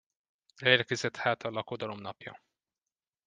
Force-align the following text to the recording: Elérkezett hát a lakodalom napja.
Elérkezett 0.55 1.15
hát 1.15 1.43
a 1.43 1.49
lakodalom 1.49 1.99
napja. 1.99 2.41